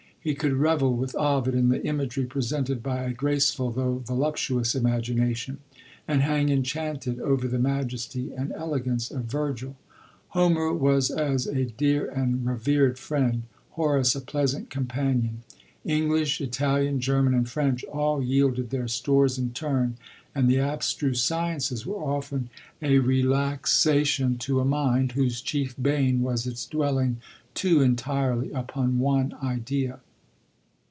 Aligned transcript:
He 0.23 0.35
could 0.35 0.53
revel 0.53 0.95
with 0.95 1.15
Ovid 1.15 1.55
in 1.55 1.69
the 1.69 1.83
imagery 1.83 2.25
presented 2.27 2.83
by 2.83 3.05
a 3.05 3.11
graceful, 3.11 3.71
though 3.71 4.03
voluptuous 4.05 4.75
imagination; 4.75 5.57
and 6.07 6.21
hang 6.21 6.49
enchanted 6.49 7.19
over 7.19 7.47
the 7.47 7.57
majesty 7.57 8.31
and 8.31 8.51
elegance 8.51 9.09
of 9.09 9.23
Virgil. 9.25 9.77
Homer 10.27 10.71
was 10.73 11.09
as 11.09 11.47
a 11.47 11.65
dear 11.65 12.05
and 12.07 12.45
revered 12.45 12.99
friend— 12.99 13.41
Horace 13.71 14.13
a 14.13 14.21
pleasant 14.21 14.69
companion. 14.69 15.41
English, 15.83 16.39
Italian, 16.39 16.99
German, 16.99 17.33
and 17.33 17.49
French, 17.49 17.83
all 17.85 18.21
yielded 18.21 18.69
their 18.69 18.87
stores 18.87 19.39
in 19.39 19.53
turn; 19.53 19.97
and 20.35 20.47
the 20.47 20.59
abstruse 20.59 21.23
sciences 21.23 21.83
were 21.83 21.95
often 21.95 22.51
a 22.79 22.99
relax 22.99 23.83
vol. 23.83 23.93
i. 23.93 23.95
c 23.95 23.99
26 24.01 24.19
LODORE. 24.21 24.29
ation 24.31 24.37
to 24.37 24.59
a 24.59 24.65
mind, 24.65 25.11
whose 25.13 25.41
chief 25.41 25.73
bane 25.81 26.21
was 26.21 26.45
its 26.45 26.67
dwel 26.67 26.93
ling 26.97 27.17
too 27.55 27.81
entirely 27.81 28.51
upon 28.51 28.99
one 28.99 29.33
idea. 29.41 29.99